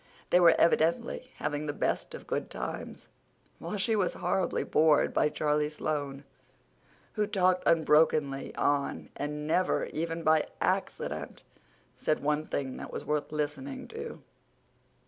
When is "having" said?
1.35-1.67